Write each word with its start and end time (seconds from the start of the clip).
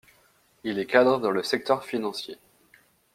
Il 0.63 0.79
est 0.79 0.87
cadre 0.87 1.19
dans 1.19 1.29
le 1.29 1.43
secteur 1.43 1.83
financier. 1.85 2.39